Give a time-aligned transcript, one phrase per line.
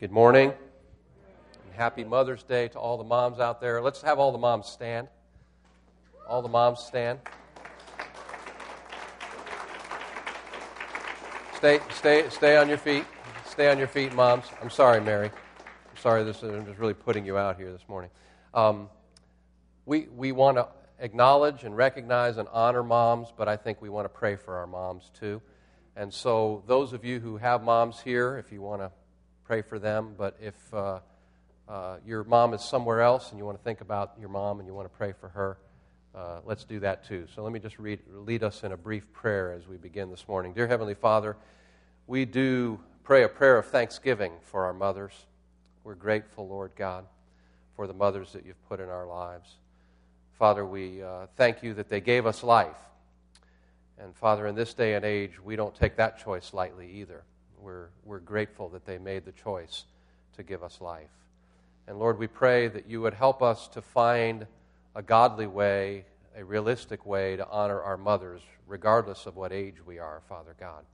[0.00, 0.54] Good morning.
[1.62, 3.82] And happy Mother's Day to all the moms out there.
[3.82, 5.08] Let's have all the moms stand.
[6.26, 7.18] All the moms stand.
[11.54, 13.04] Stay, stay, stay on your feet.
[13.44, 14.46] Stay on your feet, moms.
[14.62, 15.26] I'm sorry, Mary.
[15.26, 16.24] I'm sorry.
[16.24, 18.08] This I'm just really putting you out here this morning.
[18.54, 18.88] Um,
[19.84, 24.06] we we want to acknowledge and recognize and honor moms, but I think we want
[24.06, 25.42] to pray for our moms too.
[25.94, 28.92] And so, those of you who have moms here, if you want to
[29.50, 31.00] pray for them, but if uh,
[31.68, 34.68] uh, your mom is somewhere else and you want to think about your mom and
[34.68, 35.58] you want to pray for her,
[36.14, 37.26] uh, let's do that too.
[37.34, 40.28] So, let me just read, lead us in a brief prayer as we begin this
[40.28, 40.52] morning.
[40.52, 41.36] Dear Heavenly Father,
[42.06, 45.14] we do pray a prayer of thanksgiving for our mothers.
[45.82, 47.04] We're grateful, Lord God,
[47.74, 49.56] for the mothers that you've put in our lives.
[50.38, 52.78] Father, we uh, thank you that they gave us life.
[53.98, 57.24] And Father, in this day and age, we don't take that choice lightly either.
[57.60, 59.84] We're, we're grateful that they made the choice
[60.36, 61.10] to give us life.
[61.86, 64.46] And Lord, we pray that you would help us to find
[64.94, 66.04] a godly way,
[66.36, 70.84] a realistic way to honor our mothers, regardless of what age we are, Father God.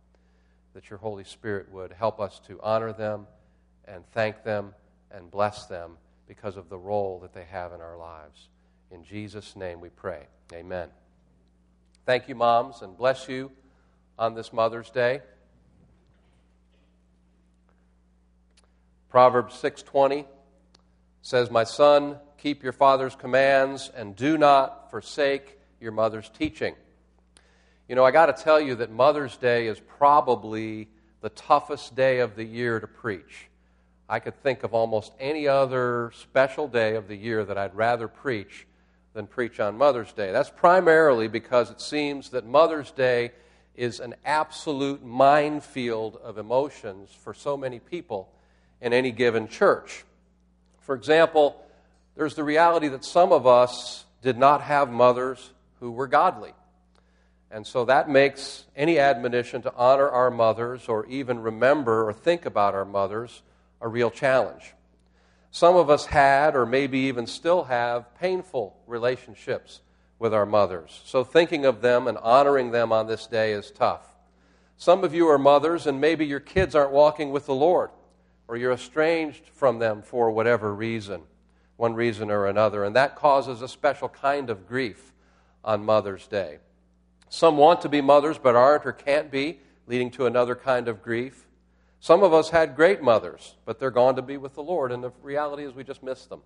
[0.74, 3.26] That your Holy Spirit would help us to honor them
[3.86, 4.74] and thank them
[5.10, 8.48] and bless them because of the role that they have in our lives.
[8.90, 10.26] In Jesus' name we pray.
[10.52, 10.88] Amen.
[12.04, 13.50] Thank you, moms, and bless you
[14.18, 15.20] on this Mother's Day.
[19.08, 20.26] Proverbs 6:20
[21.22, 26.76] says, "My son, keep your father's commands and do not forsake your mother's teaching."
[27.88, 30.88] You know, I got to tell you that Mother's Day is probably
[31.20, 33.48] the toughest day of the year to preach.
[34.08, 38.08] I could think of almost any other special day of the year that I'd rather
[38.08, 38.66] preach
[39.14, 40.30] than preach on Mother's Day.
[40.30, 43.32] That's primarily because it seems that Mother's Day
[43.74, 48.32] is an absolute minefield of emotions for so many people
[48.80, 50.04] in any given church.
[50.80, 51.62] For example,
[52.16, 55.50] there's the reality that some of us did not have mothers
[55.80, 56.52] who were godly.
[57.50, 62.44] And so that makes any admonition to honor our mothers or even remember or think
[62.44, 63.42] about our mothers
[63.80, 64.74] a real challenge.
[65.50, 69.80] Some of us had, or maybe even still have, painful relationships
[70.18, 71.00] with our mothers.
[71.04, 74.02] So thinking of them and honoring them on this day is tough.
[74.76, 77.90] Some of you are mothers, and maybe your kids aren't walking with the Lord,
[78.48, 81.22] or you're estranged from them for whatever reason,
[81.76, 85.12] one reason or another, and that causes a special kind of grief
[85.64, 86.58] on Mother's Day.
[87.28, 91.02] Some want to be mothers but aren't or can't be, leading to another kind of
[91.02, 91.46] grief.
[92.00, 95.02] Some of us had great mothers, but they're gone to be with the Lord, and
[95.02, 96.42] the reality is we just miss them.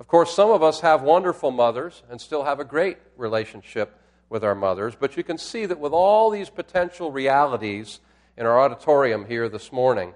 [0.00, 4.42] Of course, some of us have wonderful mothers and still have a great relationship with
[4.42, 8.00] our mothers, but you can see that with all these potential realities
[8.36, 10.12] in our auditorium here this morning,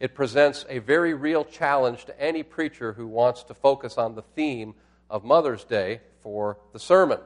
[0.00, 4.22] it presents a very real challenge to any preacher who wants to focus on the
[4.22, 4.74] theme
[5.10, 7.18] of Mother's Day for the sermon.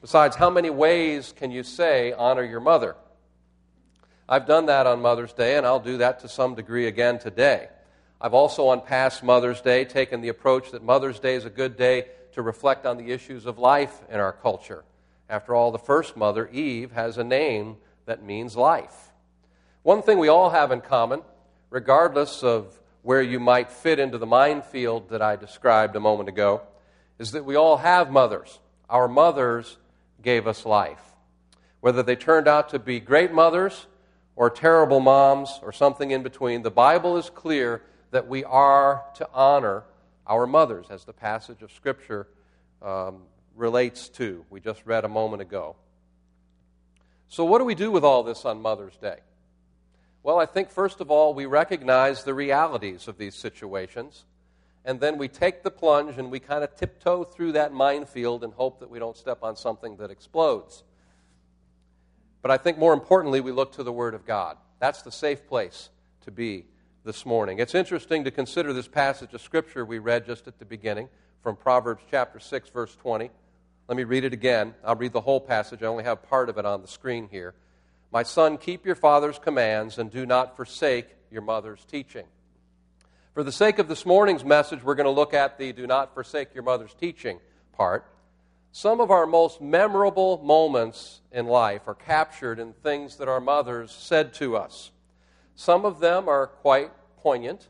[0.00, 2.96] Besides, how many ways can you say, honor your mother?
[4.28, 7.68] I've done that on Mother's Day, and I'll do that to some degree again today.
[8.20, 11.76] I've also, on past Mother's Day, taken the approach that Mother's Day is a good
[11.76, 14.84] day to reflect on the issues of life in our culture.
[15.28, 17.76] After all, the first mother, Eve, has a name
[18.06, 19.12] that means life.
[19.82, 21.22] One thing we all have in common,
[21.70, 26.62] regardless of where you might fit into the minefield that I described a moment ago,
[27.18, 28.58] is that we all have mothers.
[28.88, 29.78] Our mothers
[30.22, 31.00] gave us life.
[31.80, 33.86] Whether they turned out to be great mothers
[34.36, 39.28] or terrible moms or something in between, the Bible is clear that we are to
[39.32, 39.84] honor
[40.26, 42.28] our mothers, as the passage of Scripture
[42.82, 43.22] um,
[43.56, 44.44] relates to.
[44.50, 45.76] We just read a moment ago.
[47.28, 49.18] So, what do we do with all this on Mother's Day?
[50.22, 54.24] Well, I think first of all, we recognize the realities of these situations,
[54.84, 58.52] and then we take the plunge and we kind of tiptoe through that minefield and
[58.52, 60.84] hope that we don't step on something that explodes.
[62.42, 64.56] But I think more importantly, we look to the Word of God.
[64.78, 65.90] That's the safe place
[66.22, 66.64] to be
[67.04, 67.58] this morning.
[67.58, 71.08] It's interesting to consider this passage of Scripture we read just at the beginning
[71.42, 73.30] from Proverbs chapter 6, verse 20.
[73.88, 74.74] Let me read it again.
[74.84, 75.82] I'll read the whole passage.
[75.82, 77.54] I only have part of it on the screen here.
[78.12, 82.26] My son, keep your father's commands and do not forsake your mother's teaching.
[83.34, 86.12] For the sake of this morning's message, we're going to look at the do not
[86.14, 87.38] forsake your mother's teaching
[87.72, 88.04] part.
[88.72, 93.92] Some of our most memorable moments in life are captured in things that our mothers
[93.92, 94.90] said to us.
[95.54, 97.68] Some of them are quite poignant,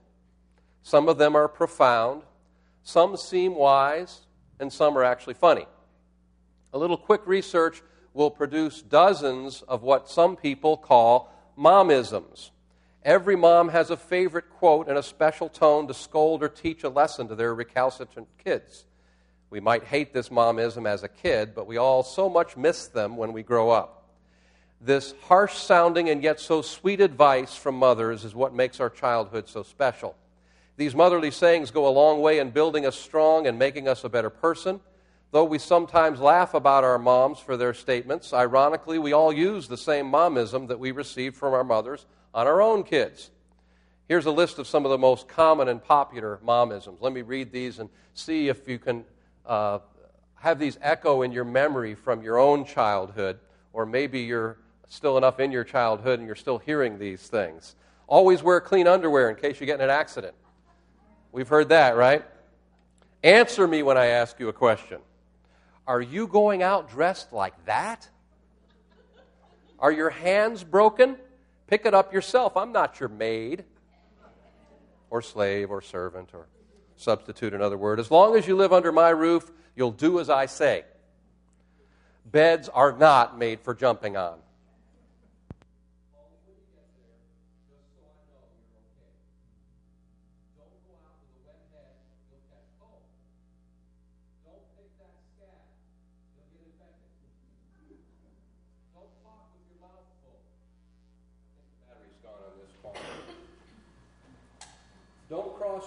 [0.82, 2.22] some of them are profound,
[2.82, 4.20] some seem wise,
[4.58, 5.66] and some are actually funny.
[6.72, 7.82] A little quick research
[8.12, 12.51] will produce dozens of what some people call momisms.
[13.03, 16.89] Every mom has a favorite quote and a special tone to scold or teach a
[16.89, 18.85] lesson to their recalcitrant kids.
[19.49, 23.17] We might hate this momism as a kid, but we all so much miss them
[23.17, 24.09] when we grow up.
[24.81, 29.49] This harsh sounding and yet so sweet advice from mothers is what makes our childhood
[29.49, 30.15] so special.
[30.77, 34.09] These motherly sayings go a long way in building us strong and making us a
[34.09, 34.81] better person.
[35.32, 39.77] Though we sometimes laugh about our moms for their statements, ironically, we all use the
[39.77, 42.05] same momism that we received from our mothers
[42.35, 43.31] on our own kids.
[44.09, 46.97] Here's a list of some of the most common and popular momisms.
[47.00, 49.05] Let me read these and see if you can
[49.47, 49.79] uh,
[50.35, 53.38] have these echo in your memory from your own childhood,
[53.73, 54.56] or maybe you're
[54.88, 57.76] still enough in your childhood and you're still hearing these things.
[58.09, 60.35] Always wear clean underwear in case you get in an accident.
[61.31, 62.25] We've heard that, right?
[63.23, 64.99] Answer me when I ask you a question.
[65.87, 68.09] Are you going out dressed like that?
[69.79, 71.17] Are your hands broken?
[71.67, 72.56] Pick it up yourself.
[72.56, 73.65] I'm not your maid
[75.09, 76.47] or slave or servant or
[76.97, 77.99] substitute another word.
[77.99, 80.85] As long as you live under my roof, you'll do as I say.
[82.26, 84.38] Beds are not made for jumping on.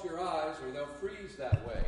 [0.03, 1.83] Your eyes or they'll freeze that way.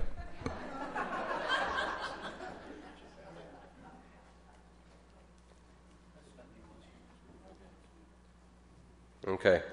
[9.27, 9.63] Okay,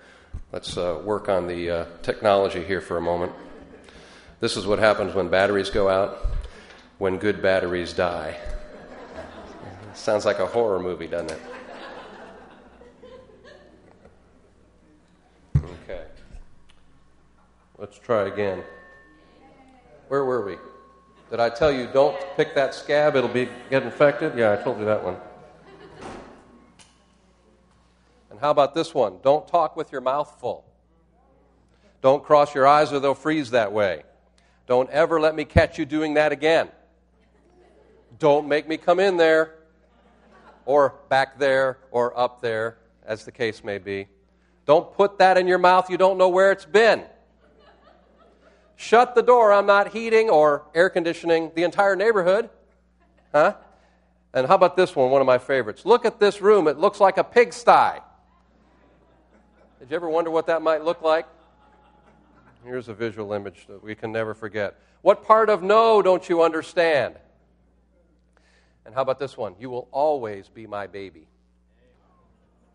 [0.50, 3.32] let's uh, work on the uh, technology here for a moment.
[4.40, 6.26] This is what happens when batteries go out,
[6.98, 8.38] when good batteries die.
[9.94, 11.40] Sounds like a horror movie, doesn't it?
[17.92, 18.62] Let's try again.
[20.08, 20.56] Where were we?
[21.28, 23.16] Did I tell you don't pick that scab?
[23.16, 24.32] It'll be get infected.
[24.34, 25.18] Yeah, I told you that one.
[28.30, 29.18] And how about this one?
[29.22, 30.64] Don't talk with your mouth full.
[32.00, 34.04] Don't cross your eyes or they'll freeze that way.
[34.66, 36.70] Don't ever let me catch you doing that again.
[38.18, 39.56] Don't make me come in there
[40.64, 44.08] or back there or up there, as the case may be.
[44.64, 47.04] Don't put that in your mouth you don't know where it's been.
[48.82, 49.52] Shut the door.
[49.52, 52.50] I'm not heating or air conditioning the entire neighborhood.
[53.32, 53.54] Huh?
[54.34, 55.86] And how about this one, one of my favorites?
[55.86, 56.66] Look at this room.
[56.66, 58.00] It looks like a pigsty.
[59.78, 61.26] Did you ever wonder what that might look like?
[62.64, 64.76] Here's a visual image that we can never forget.
[65.02, 67.14] What part of no don't you understand?
[68.84, 69.54] And how about this one?
[69.60, 71.28] You will always be my baby.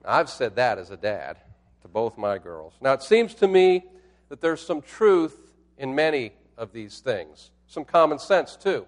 [0.05, 1.35] I've said that as a dad
[1.81, 2.75] to both my girls.
[2.79, 3.83] Now, it seems to me
[4.29, 5.46] that there's some truth
[5.77, 7.51] in many of these things.
[7.67, 8.85] Some common sense, too.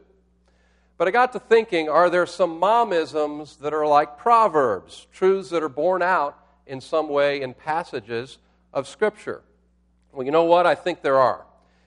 [0.98, 5.64] But I got to thinking are there some momisms that are like proverbs, truths that
[5.64, 8.38] are borne out in some way in passages
[8.74, 9.42] of Scripture?
[10.12, 10.66] Well, you know what?
[10.66, 11.46] I think there are.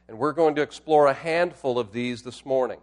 [0.09, 2.81] And we're going to explore a handful of these this morning.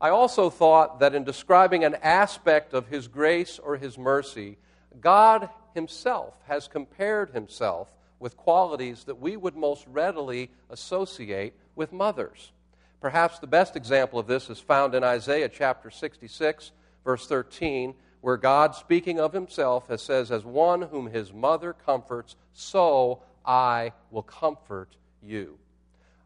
[0.00, 4.56] I also thought that in describing an aspect of His grace or His mercy,
[5.00, 7.88] God Himself has compared Himself
[8.20, 12.52] with qualities that we would most readily associate with mothers.
[13.00, 16.70] Perhaps the best example of this is found in Isaiah chapter 66,
[17.02, 22.36] verse 13, where God, speaking of himself, has says, As one whom his mother comforts,
[22.52, 25.58] so I will comfort you.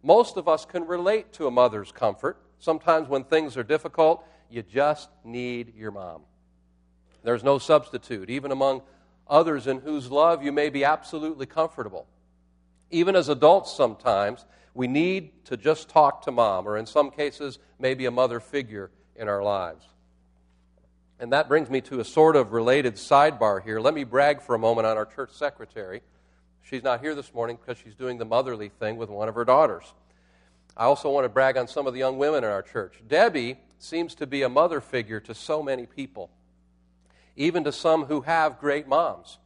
[0.02, 2.36] Most of us can relate to a mother's comfort.
[2.58, 6.22] Sometimes when things are difficult, you just need your mom.
[7.22, 8.82] There's no substitute, even among
[9.28, 12.06] others in whose love you may be absolutely comfortable.
[12.90, 17.58] Even as adults, sometimes, we need to just talk to mom, or in some cases,
[17.78, 19.86] maybe a mother figure in our lives.
[21.20, 23.80] And that brings me to a sort of related sidebar here.
[23.80, 26.02] Let me brag for a moment on our church secretary.
[26.62, 29.44] She's not here this morning because she's doing the motherly thing with one of her
[29.44, 29.84] daughters.
[30.76, 33.00] I also want to brag on some of the young women in our church.
[33.06, 36.30] Debbie seems to be a mother figure to so many people
[37.36, 39.38] even to some who have great moms.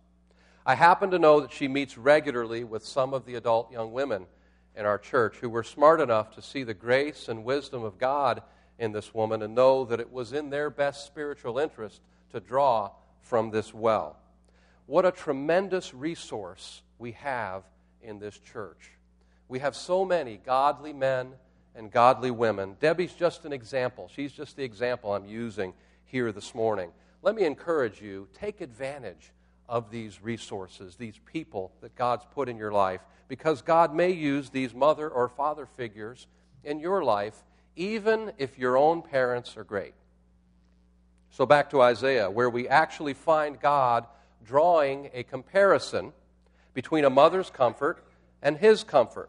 [0.66, 4.26] I happen to know that she meets regularly with some of the adult young women
[4.76, 8.42] in our church who were smart enough to see the grace and wisdom of God
[8.78, 12.00] in this woman and know that it was in their best spiritual interest
[12.32, 12.90] to draw
[13.22, 14.16] from this well.
[14.86, 17.64] What a tremendous resource we have
[18.02, 18.90] in this church.
[19.48, 21.32] We have so many godly men
[21.74, 22.76] and godly women.
[22.78, 24.10] Debbie's just an example.
[24.14, 25.72] She's just the example I'm using
[26.04, 26.90] here this morning
[27.22, 29.32] let me encourage you take advantage
[29.68, 34.50] of these resources, these people that God's put in your life, because God may use
[34.50, 36.26] these mother or father figures
[36.64, 37.44] in your life,
[37.76, 39.94] even if your own parents are great.
[41.30, 44.06] So, back to Isaiah, where we actually find God
[44.44, 46.12] drawing a comparison
[46.72, 48.02] between a mother's comfort
[48.40, 49.28] and his comfort.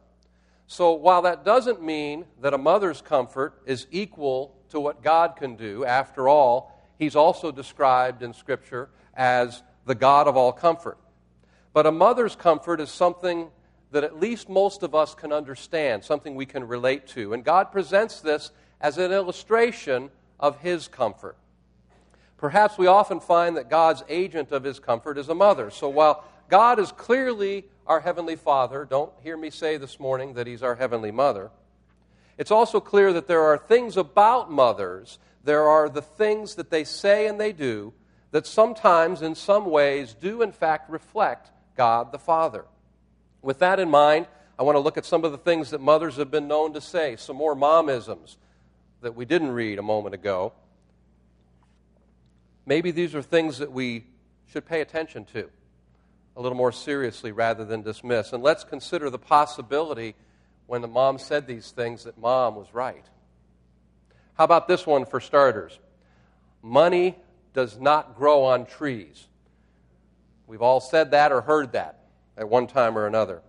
[0.67, 5.55] So, while that doesn't mean that a mother's comfort is equal to what God can
[5.55, 10.99] do, after all, he's also described in Scripture as the God of all comfort.
[11.73, 13.49] But a mother's comfort is something
[13.91, 17.33] that at least most of us can understand, something we can relate to.
[17.33, 21.37] And God presents this as an illustration of His comfort.
[22.37, 25.71] Perhaps we often find that God's agent of His comfort is a mother.
[25.71, 30.47] So while God is clearly our Heavenly Father, don't hear me say this morning that
[30.47, 31.49] He's our Heavenly Mother.
[32.39, 36.85] It's also clear that there are things about mothers, there are the things that they
[36.85, 37.93] say and they do
[38.31, 42.63] that sometimes, in some ways, do in fact reflect God the Father.
[43.41, 44.27] With that in mind,
[44.57, 46.81] I want to look at some of the things that mothers have been known to
[46.81, 48.37] say, some more momisms
[49.01, 50.53] that we didn't read a moment ago.
[52.65, 54.05] Maybe these are things that we
[54.47, 55.49] should pay attention to
[56.37, 58.31] a little more seriously rather than dismiss.
[58.31, 60.15] And let's consider the possibility
[60.69, 63.03] when the mom said these things that mom was right.
[64.35, 65.79] How about this one for starters?
[66.61, 67.17] Money
[67.53, 69.27] does not grow on trees.
[70.45, 72.03] We've all said that or heard that
[72.37, 73.41] at one time or another.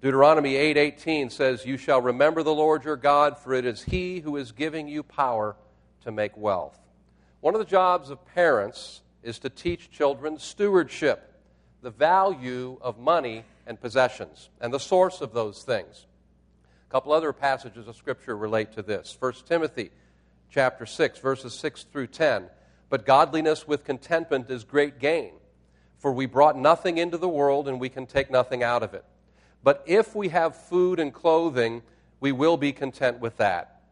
[0.00, 4.36] Deuteronomy 8:18 says, "You shall remember the Lord your God, for it is he who
[4.36, 5.56] is giving you power
[6.02, 6.78] to make wealth."
[7.40, 11.34] One of the jobs of parents is to teach children stewardship,
[11.82, 16.06] the value of money and possessions, and the source of those things.
[16.94, 19.16] A couple other passages of scripture relate to this.
[19.18, 19.90] 1 Timothy
[20.48, 22.44] chapter 6 verses 6 through 10
[22.88, 25.32] but godliness with contentment is great gain.
[25.98, 29.04] For we brought nothing into the world, and we can take nothing out of it.
[29.64, 31.82] But if we have food and clothing,
[32.20, 33.82] we will be content with that.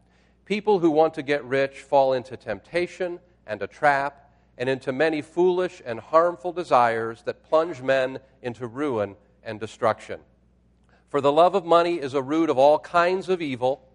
[0.45, 5.21] People who want to get rich fall into temptation and a trap, and into many
[5.21, 10.21] foolish and harmful desires that plunge men into ruin and destruction.
[11.13, 13.87] For the love of money is a root of all kinds of evil.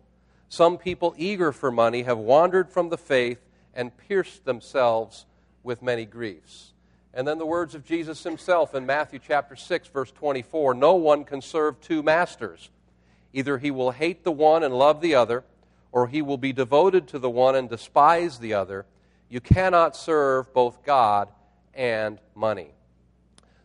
[0.49, 3.41] Some people eager for money have wandered from the faith
[3.75, 5.27] and pierced themselves
[5.65, 6.75] with many griefs.
[7.13, 11.25] And then the words of Jesus himself in Matthew chapter 6 verse 24, no one
[11.25, 12.71] can serve two masters.
[13.33, 15.43] Either he will hate the one and love the other,
[15.91, 18.87] or he will be devoted to the one and despise the other.
[19.29, 21.31] You cannot serve both God
[21.75, 22.69] and money.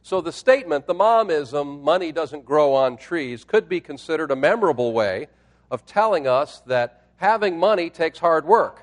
[0.04, 4.92] So the statement, the momism, money doesn't grow on trees, could be considered a memorable
[4.92, 5.28] way
[5.72, 8.82] of telling us that having money takes hard work.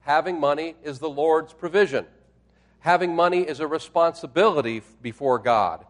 [0.00, 2.04] Having money is the Lord's provision.
[2.80, 5.86] Having money is a responsibility before God.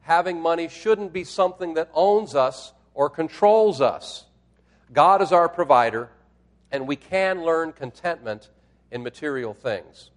[0.00, 4.24] Having money shouldn't be something that owns us or controls us.
[4.92, 6.10] God is our provider,
[6.72, 8.50] and we can learn contentment
[8.90, 10.10] in material things.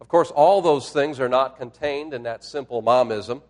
[0.00, 3.42] Of course, all those things are not contained in that simple momism.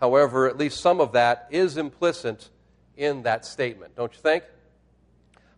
[0.00, 2.48] However, at least some of that is implicit
[2.96, 4.44] in that statement, don't you think?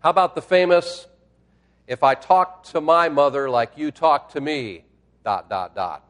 [0.00, 1.06] How about the famous
[1.86, 4.84] if I talk to my mother like you talk to me,
[5.22, 6.02] dot, dot, dot.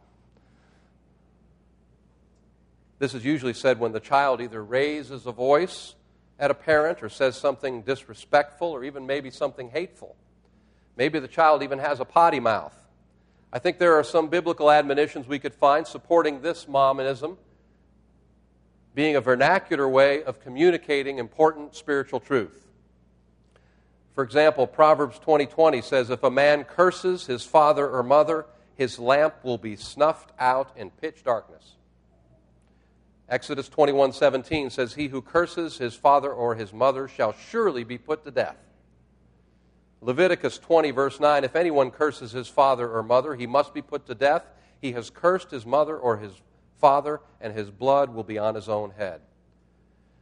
[2.99, 5.95] This is usually said when the child either raises a voice
[6.39, 10.15] at a parent or says something disrespectful or even maybe something hateful.
[10.97, 12.75] Maybe the child even has a potty mouth.
[13.55, 17.37] I think there are some biblical admonitions we could find supporting this momism
[18.97, 22.67] being a vernacular way of communicating important spiritual truth.
[24.13, 28.99] For example, Proverbs 20:20 20, says if a man curses his father or mother, his
[28.99, 31.77] lamp will be snuffed out in pitch darkness.
[33.29, 38.25] Exodus 21:17 says he who curses his father or his mother shall surely be put
[38.25, 38.57] to death.
[40.05, 44.07] Leviticus 20 verse 9 if anyone curses his father or mother, he must be put
[44.07, 44.45] to death.
[44.81, 46.33] He has cursed his mother or his
[46.79, 49.23] father and his blood will be on his own head.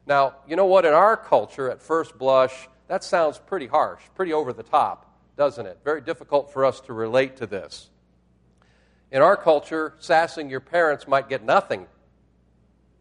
[0.07, 4.33] Now, you know what in our culture at first blush that sounds pretty harsh, pretty
[4.33, 5.79] over the top, doesn't it?
[5.83, 7.89] Very difficult for us to relate to this.
[9.11, 11.87] In our culture, sassing your parents might get nothing,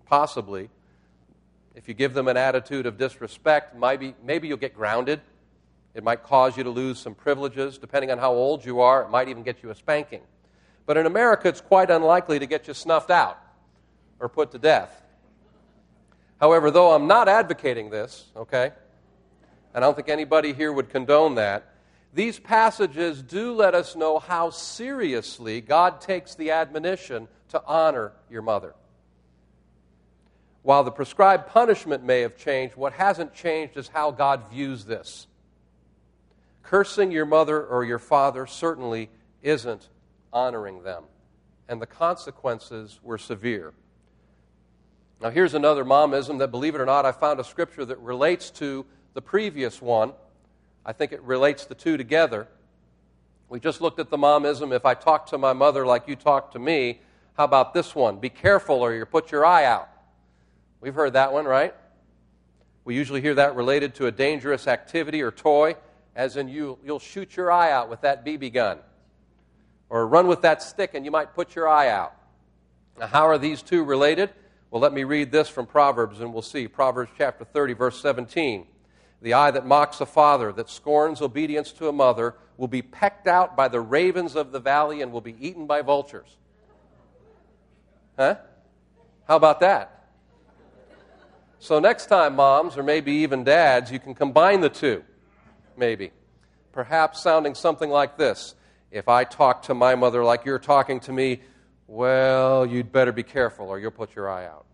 [0.05, 0.69] possibly.
[1.75, 5.21] If you give them an attitude of disrespect, maybe, maybe you'll get grounded.
[5.93, 7.77] It might cause you to lose some privileges.
[7.77, 10.21] Depending on how old you are, it might even get you a spanking.
[10.85, 13.37] But in America, it's quite unlikely to get you snuffed out
[14.19, 15.01] or put to death.
[16.39, 18.71] However, though I'm not advocating this, okay,
[19.73, 21.67] and I don't think anybody here would condone that.
[22.13, 28.41] These passages do let us know how seriously God takes the admonition to honor your
[28.41, 28.73] mother.
[30.63, 35.27] while the prescribed punishment may have changed, what hasn't changed is how God views this.
[36.63, 39.09] Cursing your mother or your father certainly
[39.41, 39.89] isn't
[40.31, 41.03] honoring them,
[41.67, 43.73] and the consequences were severe.
[45.21, 48.49] Now, here's another momism that, believe it or not, I found a scripture that relates
[48.51, 50.13] to the previous one.
[50.85, 52.47] I think it relates the two together.
[53.49, 54.73] We just looked at the momism.
[54.73, 57.01] If I talk to my mother like you talk to me,
[57.33, 58.17] how about this one?
[58.17, 59.89] Be careful or you put your eye out.
[60.79, 61.75] We've heard that one, right?
[62.83, 65.75] We usually hear that related to a dangerous activity or toy,
[66.15, 68.79] as in you, you'll shoot your eye out with that BB gun.
[69.89, 72.13] Or run with that stick and you might put your eye out.
[72.99, 74.29] Now, how are these two related?
[74.69, 76.67] Well, let me read this from Proverbs and we'll see.
[76.67, 78.67] Proverbs chapter 30, verse 17.
[79.21, 83.27] The eye that mocks a father, that scorns obedience to a mother, will be pecked
[83.27, 86.37] out by the ravens of the valley and will be eaten by vultures.
[88.17, 88.35] Huh?
[89.27, 90.09] How about that?
[91.59, 95.03] So, next time, moms, or maybe even dads, you can combine the two,
[95.81, 96.11] maybe.
[96.71, 98.55] Perhaps sounding something like this
[98.91, 101.41] If I talk to my mother like you're talking to me,
[101.87, 104.65] well, you'd better be careful or you'll put your eye out.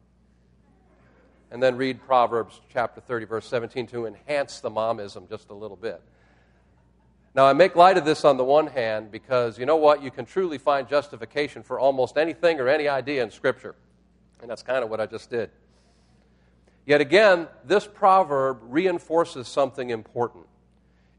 [1.49, 5.77] And then read Proverbs chapter 30, verse 17 to enhance the momism just a little
[5.77, 6.01] bit.
[7.33, 10.03] Now, I make light of this on the one hand because you know what?
[10.03, 13.75] You can truly find justification for almost anything or any idea in Scripture.
[14.41, 15.51] And that's kind of what I just did.
[16.85, 20.45] Yet again, this proverb reinforces something important.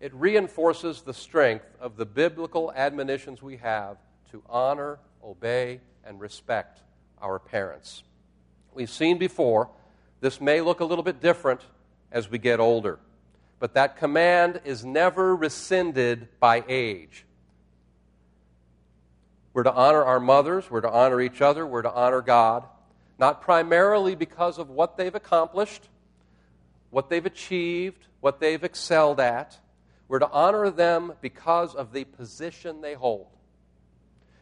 [0.00, 3.96] It reinforces the strength of the biblical admonitions we have
[4.30, 6.80] to honor, obey, and respect
[7.20, 8.02] our parents.
[8.72, 9.70] We've seen before,
[10.20, 11.60] this may look a little bit different
[12.12, 12.98] as we get older,
[13.58, 17.24] but that command is never rescinded by age.
[19.52, 22.64] We're to honor our mothers, we're to honor each other, we're to honor God
[23.18, 25.88] not primarily because of what they've accomplished,
[26.90, 29.58] what they've achieved, what they've excelled at.
[30.08, 33.28] We're to honor them because of the position they hold.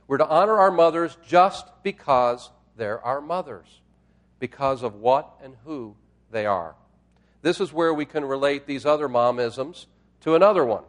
[0.07, 3.81] We're to honor our mothers just because they're our mothers,
[4.39, 5.97] because of what and who
[6.31, 6.77] they are.
[7.43, 9.87] This is where we can relate these other momisms
[10.21, 10.85] to another one.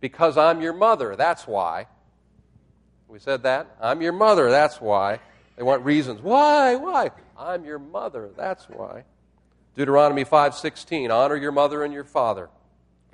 [0.00, 1.86] Because I'm your mother, that's why.
[3.08, 3.76] We said that?
[3.80, 5.20] I'm your mother, that's why.
[5.56, 6.22] They want reasons.
[6.22, 6.76] Why?
[6.76, 7.10] Why?
[7.36, 8.30] I'm your mother.
[8.36, 9.02] That's why.
[9.74, 12.48] Deuteronomy 5:16 Honor your mother and your father,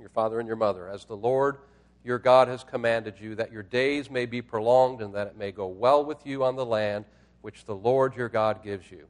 [0.04, 1.56] your father and your mother, as the Lord
[2.04, 5.50] your God has commanded you, that your days may be prolonged and that it may
[5.50, 7.06] go well with you on the land
[7.40, 9.06] which the Lord your God gives you.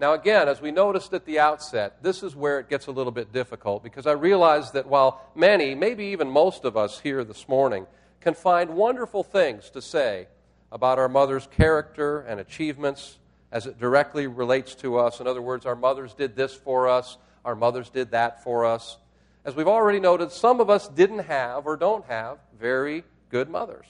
[0.00, 3.12] Now, again, as we noticed at the outset, this is where it gets a little
[3.12, 7.46] bit difficult because I realize that while many, maybe even most of us here this
[7.48, 7.86] morning,
[8.20, 10.26] can find wonderful things to say
[10.72, 13.18] about our mother's character and achievements
[13.52, 15.20] as it directly relates to us.
[15.20, 18.98] In other words, our mothers did this for us, our mothers did that for us.
[19.46, 23.86] As we've already noted, some of us didn't have or don't have very good mothers.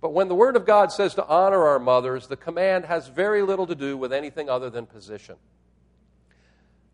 [0.00, 3.42] But when the Word of God says to honor our mothers, the command has very
[3.42, 5.36] little to do with anything other than position.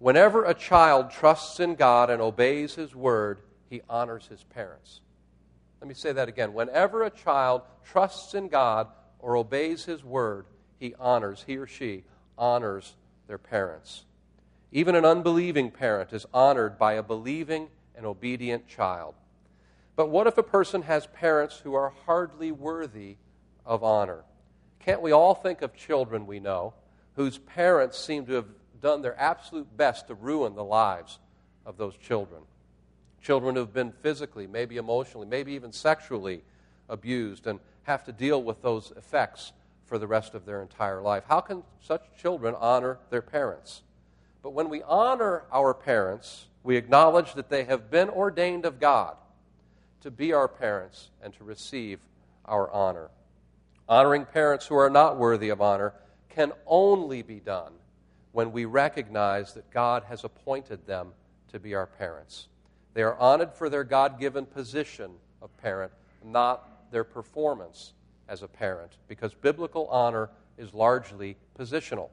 [0.01, 5.01] Whenever a child trusts in God and obeys His Word, he honors his parents.
[5.81, 6.55] Let me say that again.
[6.55, 10.47] Whenever a child trusts in God or obeys His word,
[10.79, 12.05] he honors, he or she
[12.39, 12.95] honors
[13.29, 14.06] their parents.
[14.77, 19.15] Even an unbelieving parent is honored by a believing and obedient child.
[19.97, 23.17] But what if a person has parents who are hardly worthy
[23.65, 24.25] of honor?
[24.81, 26.75] Can't we all think of children we know
[27.15, 31.21] whose parents seem to have done their absolute best to ruin the lives
[31.65, 32.43] of those children?
[33.23, 36.43] Children who've been physically, maybe emotionally, maybe even sexually
[36.91, 39.55] abused and have to deal with those effects
[39.87, 41.25] for the rest of their entire life.
[41.27, 43.81] How can such children honor their parents?
[44.47, 49.17] But when we honor our parents, we acknowledge that they have been ordained of God
[50.03, 51.99] to be our parents and to receive
[52.45, 53.11] our honor.
[53.89, 55.95] Honoring parents who are not worthy of honor
[56.29, 57.73] can only be done
[58.31, 61.09] when we recognize that God has appointed them
[61.49, 62.47] to be our parents.
[62.95, 65.11] They are honored for their God given position
[65.43, 65.91] of parent,
[66.25, 67.95] not their performance
[68.29, 72.11] as a parent, because biblical honor is largely positional.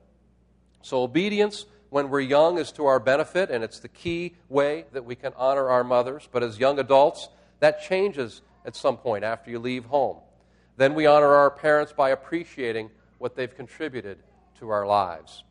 [0.81, 5.06] So, obedience when we're young is to our benefit, and it's the key way that
[5.06, 6.27] we can honor our mothers.
[6.32, 7.29] But as young adults,
[7.60, 10.17] that changes at some point after you leave home.
[10.75, 14.17] Then we honor our parents by appreciating what they've contributed
[14.60, 15.43] to our lives.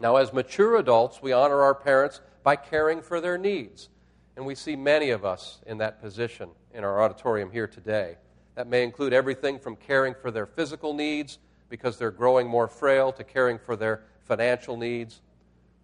[0.00, 3.88] Now, as mature adults, we honor our parents by caring for their needs
[4.36, 8.16] and we see many of us in that position in our auditorium here today.
[8.54, 13.12] That may include everything from caring for their physical needs because they're growing more frail
[13.12, 15.20] to caring for their financial needs.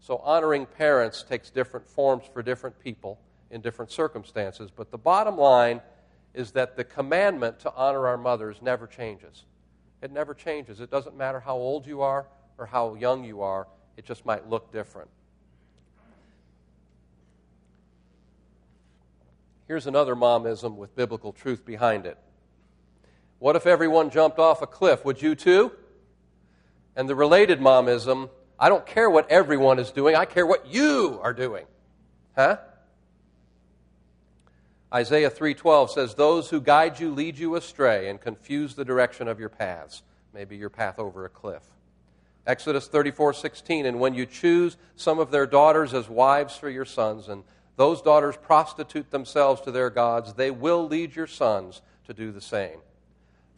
[0.01, 3.19] So, honoring parents takes different forms for different people
[3.51, 4.71] in different circumstances.
[4.75, 5.81] But the bottom line
[6.35, 9.45] is that the commandment to honor our mothers never changes.
[10.03, 10.81] It never changes.
[10.81, 12.27] It doesn't matter how old you are
[12.59, 15.09] or how young you are, it just might look different.
[19.69, 22.19] Here's another momism with biblical truth behind it.
[23.39, 25.05] What if everyone jumped off a cliff?
[25.05, 25.73] Would you too?
[26.97, 31.21] And the related momism I don't care what everyone is doing, I care what you
[31.23, 31.67] are doing.
[32.35, 32.59] Huh?
[34.93, 39.39] Isaiah 3:12 says those who guide you lead you astray and confuse the direction of
[39.39, 40.03] your paths.
[40.33, 41.63] Maybe your path over a cliff.
[42.47, 47.29] Exodus 34:16 and when you choose some of their daughters as wives for your sons
[47.29, 47.45] and
[47.77, 52.41] those daughters prostitute themselves to their gods, they will lead your sons to do the
[52.41, 52.81] same.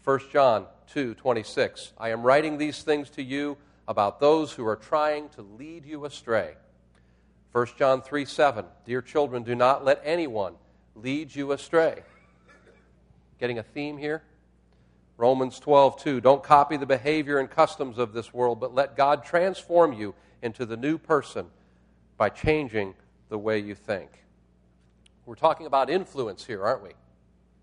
[0.02, 3.56] 1 John 2:26 I am writing these things to you
[3.90, 6.54] about those who are trying to lead you astray.
[7.50, 8.64] 1 John 3 7.
[8.86, 10.54] Dear children, do not let anyone
[10.94, 12.04] lead you astray.
[13.40, 14.22] Getting a theme here?
[15.16, 16.20] Romans 12 2.
[16.20, 20.64] Don't copy the behavior and customs of this world, but let God transform you into
[20.64, 21.46] the new person
[22.16, 22.94] by changing
[23.28, 24.08] the way you think.
[25.26, 26.90] We're talking about influence here, aren't we?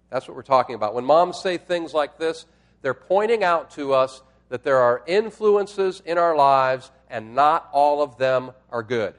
[0.10, 0.94] That's what we're talking about.
[0.94, 2.46] When moms say things like this,
[2.82, 8.02] they're pointing out to us that there are influences in our lives, and not all
[8.02, 9.14] of them are good.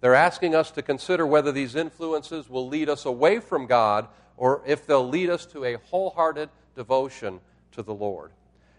[0.00, 4.62] They're asking us to consider whether these influences will lead us away from God or
[4.66, 7.40] if they'll lead us to a wholehearted devotion
[7.72, 8.32] to the Lord.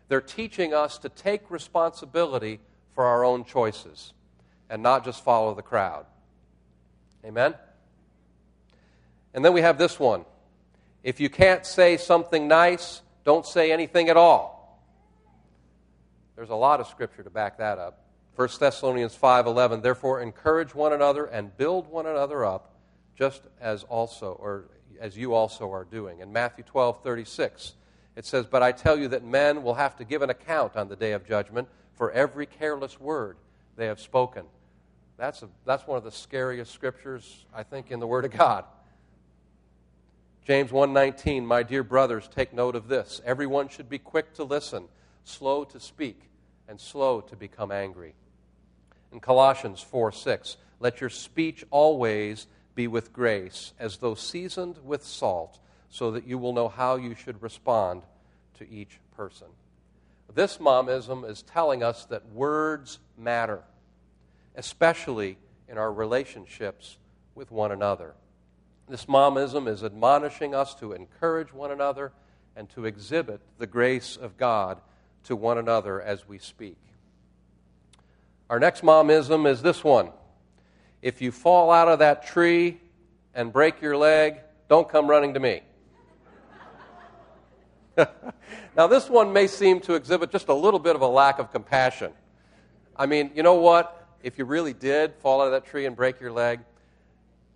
[0.10, 2.60] They're teaching us to take responsibility
[2.94, 4.14] for our own choices
[4.70, 6.06] and not just follow the crowd.
[7.26, 7.56] Amen?
[9.34, 10.26] And then we have this one.
[11.04, 14.53] If you can't say something nice, don't say anything at all.
[16.36, 18.00] There's a lot of scripture to back that up.
[18.36, 22.74] 1 Thessalonians 5:11 Therefore encourage one another and build one another up
[23.15, 24.65] just as also or
[25.00, 26.19] as you also are doing.
[26.19, 27.74] In Matthew 12:36
[28.15, 30.88] it says, "But I tell you that men will have to give an account on
[30.88, 33.38] the day of judgment for every careless word
[33.76, 34.46] they have spoken."
[35.17, 38.65] That's, a, that's one of the scariest scriptures, I think, in the Word of God.
[40.43, 43.22] James 1:19, "My dear brothers, take note of this.
[43.24, 44.89] Everyone should be quick to listen,
[45.24, 46.30] slow to speak,
[46.68, 48.14] and slow to become angry.
[49.12, 55.04] In Colossians 4 6, let your speech always be with grace, as though seasoned with
[55.04, 55.60] salt,
[55.90, 58.02] so that you will know how you should respond
[58.56, 59.48] to each person.
[60.34, 63.62] This momism is telling us that words matter,
[64.56, 65.38] especially
[65.70, 66.98] in our relationships
[67.36, 68.14] with one another.
[68.90, 72.12] This momism is admonishing us to encourage one another
[72.56, 74.82] and to exhibit the grace of God
[75.24, 76.78] to one another as we speak.
[78.50, 80.12] Our next momism is this one.
[81.02, 82.80] If you fall out of that tree
[83.34, 85.62] and break your leg, don't come running to me.
[88.78, 91.52] now, this one may seem to exhibit just a little bit of a lack of
[91.52, 92.12] compassion.
[92.96, 94.08] I mean, you know what?
[94.24, 96.60] If you really did fall out of that tree and break your leg,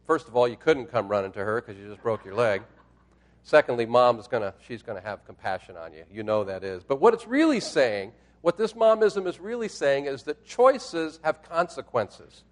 [0.05, 2.63] first of all, you couldn't come running to her because you just broke your leg.
[3.47, 6.03] Secondly, mom is gonna, she's going to have compassion on you.
[6.11, 6.83] You know that is.
[6.83, 11.41] But what it's really saying, what this momism is really saying, is that choices have
[11.43, 12.43] consequences.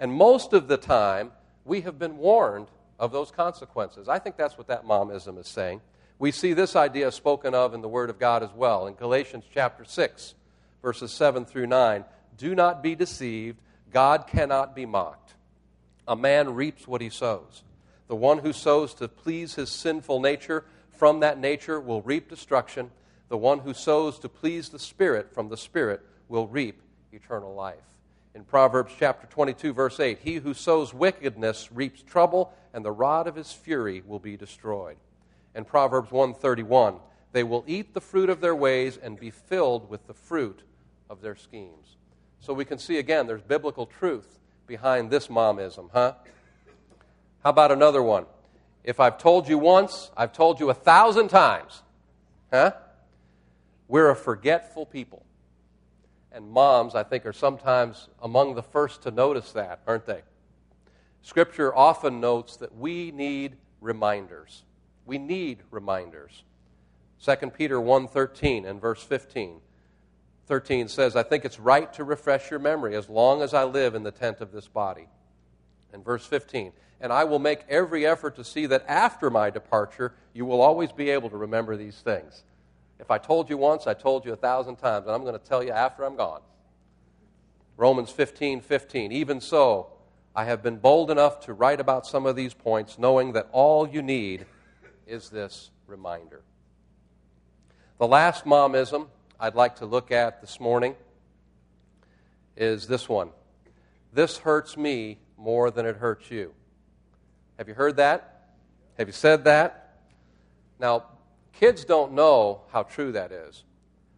[0.00, 1.30] And most of the time,
[1.64, 2.66] we have been warned
[2.98, 4.08] of those consequences.
[4.08, 5.80] I think that's what that momism is saying.
[6.18, 8.88] We see this idea spoken of in the Word of God as well.
[8.88, 10.34] In Galatians chapter 6,
[10.82, 12.04] verses 7 through 9,
[12.36, 13.60] do not be deceived.
[13.92, 15.34] God cannot be mocked.
[16.08, 17.62] A man reaps what he sows.
[18.08, 22.90] The one who sows to please his sinful nature from that nature will reap destruction.
[23.28, 26.80] The one who sows to please the Spirit from the Spirit will reap
[27.12, 27.76] eternal life.
[28.34, 33.26] In Proverbs chapter 22, verse 8, he who sows wickedness reaps trouble, and the rod
[33.26, 34.96] of his fury will be destroyed.
[35.54, 36.96] In Proverbs 131,
[37.32, 40.62] they will eat the fruit of their ways and be filled with the fruit
[41.08, 41.96] of their schemes.
[42.40, 46.14] So we can see again, there's biblical truth behind this momism, huh?
[47.42, 48.26] How about another one?
[48.84, 51.82] If I've told you once, I've told you a thousand times.
[52.52, 52.72] Huh?
[53.88, 55.24] We're a forgetful people.
[56.32, 60.22] And moms, I think, are sometimes among the first to notice that, aren't they?
[61.22, 64.62] Scripture often notes that we need reminders.
[65.04, 66.44] We need reminders.
[67.20, 69.60] 2 Peter 1:13 and verse 15.
[70.46, 73.94] 13 says, "I think it's right to refresh your memory as long as I live
[73.94, 75.08] in the tent of this body."
[76.02, 80.44] Verse 15, and I will make every effort to see that after my departure, you
[80.44, 82.42] will always be able to remember these things.
[82.98, 85.44] If I told you once, I told you a thousand times, and I'm going to
[85.44, 86.40] tell you after I'm gone.
[87.76, 89.12] Romans 15 15.
[89.12, 89.88] Even so,
[90.34, 93.88] I have been bold enough to write about some of these points, knowing that all
[93.88, 94.46] you need
[95.06, 96.42] is this reminder.
[97.98, 100.94] The last momism I'd like to look at this morning
[102.56, 103.30] is this one
[104.12, 106.52] This hurts me more than it hurts you.
[107.58, 108.50] Have you heard that?
[108.98, 109.98] Have you said that?
[110.78, 111.04] Now,
[111.52, 113.64] kids don't know how true that is.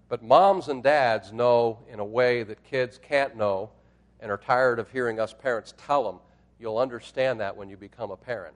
[0.08, 3.70] But moms and dads know in a way that kids can't know
[4.20, 6.20] and are tired of hearing us parents tell them.
[6.58, 8.54] You'll understand that when you become a parent.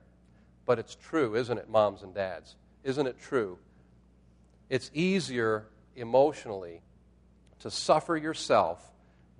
[0.65, 2.55] But it's true, isn't it, moms and dads?
[2.83, 3.57] Isn't it true?
[4.69, 6.81] It's easier emotionally
[7.59, 8.92] to suffer yourself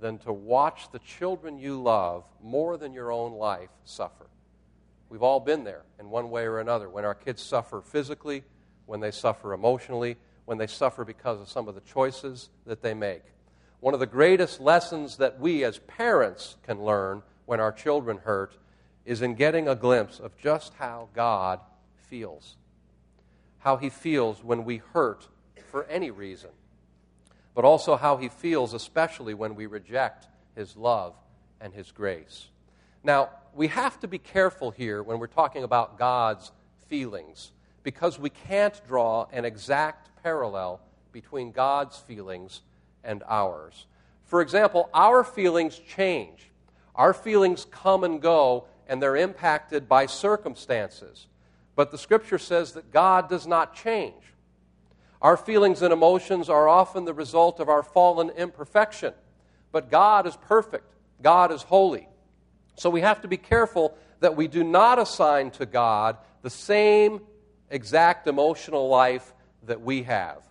[0.03, 4.25] than to watch the children you love more than your own life suffer.
[5.07, 8.43] We've all been there in one way or another when our kids suffer physically,
[8.85, 12.93] when they suffer emotionally, when they suffer because of some of the choices that they
[12.93, 13.21] make.
[13.79, 18.57] One of the greatest lessons that we as parents can learn when our children hurt
[19.05, 21.61] is in getting a glimpse of just how God
[21.95, 22.57] feels.
[23.59, 25.29] How he feels when we hurt
[25.71, 26.49] for any reason,
[27.55, 31.13] but also how he feels, especially when we reject his love
[31.61, 32.47] and his grace.
[33.03, 36.51] Now, we have to be careful here when we're talking about God's
[36.87, 37.51] feelings
[37.83, 42.61] because we can't draw an exact parallel between God's feelings
[43.03, 43.85] and ours.
[44.25, 46.49] For example, our feelings change.
[46.95, 51.27] Our feelings come and go, and they're impacted by circumstances.
[51.75, 54.13] But the scripture says that God does not change.
[55.23, 59.13] Our feelings and emotions are often the result of our fallen imperfection.
[59.71, 60.85] But God is perfect,
[61.21, 62.09] God is holy.
[62.75, 67.21] So we have to be careful that we do not assign to God the same
[67.69, 69.33] exact emotional life
[69.65, 70.43] that we have.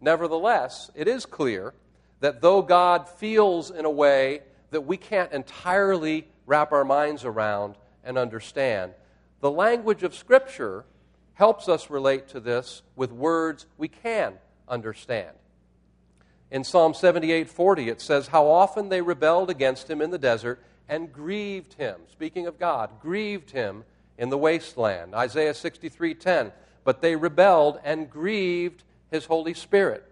[0.00, 1.72] Nevertheless, it is clear
[2.20, 4.40] that though God feels in a way
[4.72, 8.92] that we can't entirely wrap our minds around and understand,
[9.40, 10.84] the language of Scripture
[11.34, 14.34] helps us relate to this with words we can
[14.68, 15.36] understand.
[16.50, 21.12] In Psalm 78:40 it says how often they rebelled against him in the desert and
[21.12, 22.00] grieved him.
[22.10, 23.84] Speaking of God, grieved him
[24.16, 25.14] in the wasteland.
[25.14, 26.52] Isaiah 63:10
[26.84, 30.04] but they rebelled and grieved his Holy Spirit.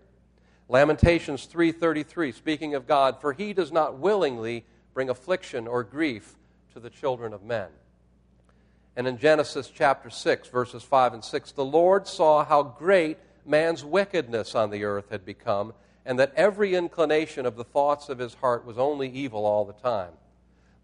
[0.69, 6.37] Lamentations 3:33 speaking of God, for he does not willingly bring affliction or grief
[6.73, 7.69] to the children of men.
[8.97, 13.85] And in Genesis chapter 6 verses 5 and 6, the Lord saw how great man's
[13.85, 15.73] wickedness on the earth had become,
[16.05, 19.73] and that every inclination of the thoughts of his heart was only evil all the
[19.73, 20.13] time.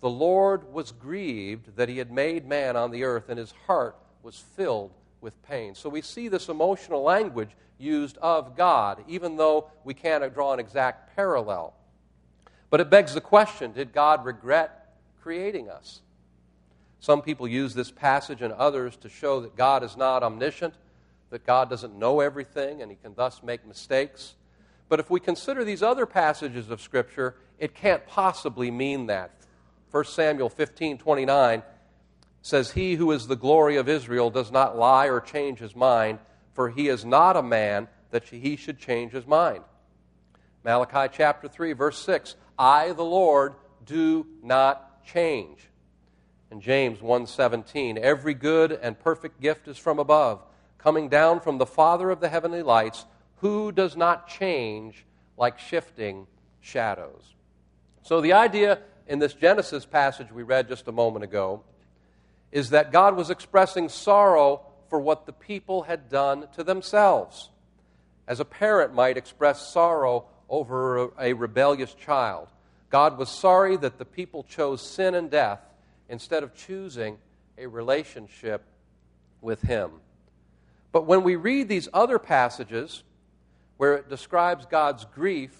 [0.01, 3.97] The Lord was grieved that he had made man on the earth, and his heart
[4.23, 5.75] was filled with pain.
[5.75, 10.61] So we see this emotional language used of God, even though we can't draw an
[10.61, 11.75] exact parallel.
[12.71, 16.01] But it begs the question did God regret creating us?
[17.01, 20.75] Some people use this passage and others to show that God is not omniscient,
[21.31, 24.35] that God doesn't know everything, and he can thus make mistakes.
[24.89, 29.31] But if we consider these other passages of Scripture, it can't possibly mean that.
[29.91, 31.63] 1 Samuel 15 29
[32.43, 36.19] says, He who is the glory of Israel does not lie or change his mind,
[36.55, 39.63] for he is not a man that he should change his mind.
[40.65, 45.69] Malachi chapter 3, verse 6 I, the Lord, do not change.
[46.51, 50.43] And James 1:17 Every good and perfect gift is from above,
[50.79, 53.05] coming down from the Father of the heavenly lights,
[53.37, 55.05] who does not change
[55.37, 56.27] like shifting
[56.61, 57.35] shadows.
[58.03, 61.63] So the idea in this Genesis passage we read just a moment ago
[62.51, 67.51] is that God was expressing sorrow for what the people had done to themselves.
[68.27, 72.49] As a parent might express sorrow over a rebellious child,
[72.91, 75.61] God was sorry that the people chose sin and death
[76.09, 77.19] instead of choosing
[77.57, 78.65] a relationship
[79.41, 79.91] with Him.
[80.93, 83.03] But when we read these other passages
[83.77, 85.55] where it describes God's grief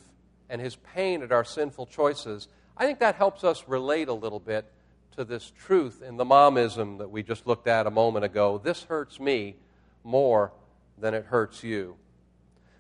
[0.49, 4.41] and His pain at our sinful choices, I think that helps us relate a little
[4.41, 4.71] bit
[5.17, 8.61] to this truth in the momism that we just looked at a moment ago.
[8.63, 9.57] This hurts me
[10.05, 10.53] more
[10.97, 11.97] than it hurts you.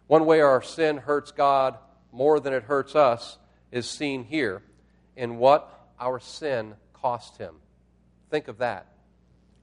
[0.06, 1.76] One way our sin hurts God
[2.12, 3.38] more than it hurts us
[3.70, 4.62] is seen here
[5.16, 7.54] in what our sin cost him.
[8.30, 8.86] Think of that.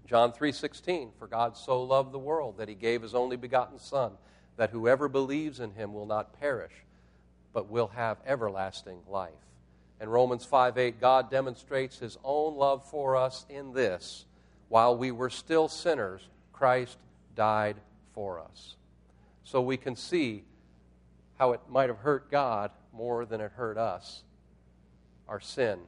[0.06, 4.18] John 3:16 For God so loved the world that he gave his only begotten son
[4.58, 6.86] that whoever believes in him will not perish
[7.54, 9.32] but will have everlasting life.
[10.02, 14.26] In Romans 5 8, God demonstrates his own love for us in this
[14.68, 16.98] while we were still sinners, Christ
[17.36, 17.78] died
[18.14, 18.76] for us.
[19.44, 20.44] So we can see
[21.38, 24.24] how it might have hurt God more than it hurt us.
[25.28, 25.80] our sin,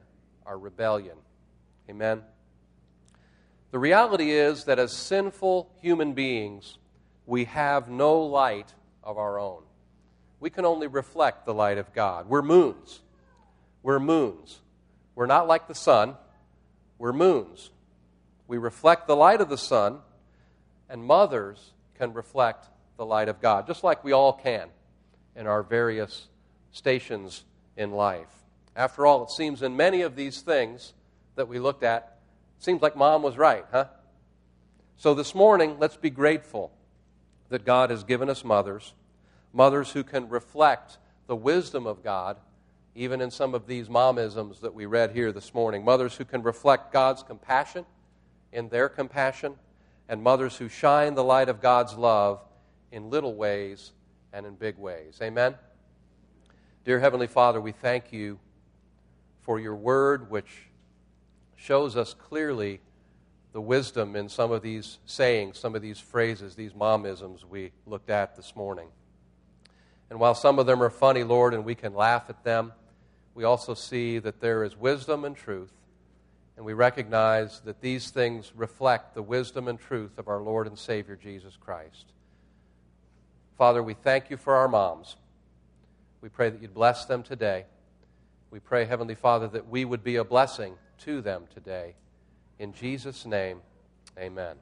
[0.46, 1.16] our rebellion.
[1.88, 2.22] Amen.
[3.70, 6.78] The reality is that as sinful human beings,
[7.26, 8.72] we have no light
[9.02, 9.62] of our own.
[10.40, 12.28] We can only reflect the light of God.
[12.28, 13.00] We're moons.
[13.82, 14.60] We're moons.
[15.14, 16.14] We're not like the sun,
[16.96, 17.70] we're moons.
[18.46, 19.98] We reflect the light of the sun,
[20.88, 24.68] and mothers can reflect the light of God, just like we all can
[25.34, 26.28] in our various
[26.70, 27.44] stations
[27.76, 28.28] in life.
[28.76, 30.94] After all, it seems in many of these things
[31.38, 32.18] that we looked at,
[32.58, 33.86] seems like mom was right, huh?
[34.96, 36.72] So this morning, let's be grateful
[37.48, 38.92] that God has given us mothers,
[39.52, 40.98] mothers who can reflect
[41.28, 42.36] the wisdom of God,
[42.94, 45.84] even in some of these momisms that we read here this morning.
[45.84, 47.86] Mothers who can reflect God's compassion
[48.52, 49.54] in their compassion,
[50.08, 52.40] and mothers who shine the light of God's love
[52.90, 53.92] in little ways
[54.32, 55.18] and in big ways.
[55.22, 55.54] Amen?
[56.84, 58.38] Dear Heavenly Father, we thank you
[59.42, 60.67] for your word, which
[61.58, 62.80] shows us clearly
[63.52, 68.08] the wisdom in some of these sayings, some of these phrases, these momisms we looked
[68.08, 68.88] at this morning.
[70.08, 72.72] And while some of them are funny, Lord, and we can laugh at them,
[73.34, 75.72] we also see that there is wisdom and truth.
[76.56, 80.78] And we recognize that these things reflect the wisdom and truth of our Lord and
[80.78, 82.06] Savior Jesus Christ.
[83.56, 85.16] Father, we thank you for our moms.
[86.20, 87.64] We pray that you'd bless them today.
[88.50, 91.94] We pray, Heavenly Father, that we would be a blessing to them today.
[92.58, 93.60] In Jesus' name,
[94.18, 94.56] amen.